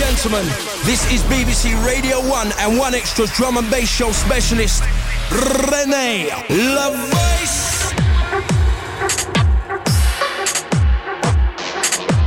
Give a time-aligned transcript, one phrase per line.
[0.00, 0.46] gentlemen,
[0.84, 4.82] this is BBC Radio 1 and 1 Extra's drum and bass show specialist,
[5.30, 7.92] Rene LaVice.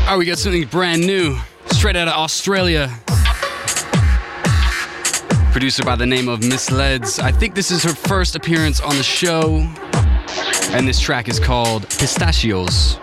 [0.01, 1.35] Alright, we got something brand new,
[1.71, 2.91] straight out of Australia.
[5.51, 7.19] Producer by the name of missledz.
[7.19, 9.67] I think this is her first appearance on the show.
[10.75, 12.99] And this track is called Pistachios.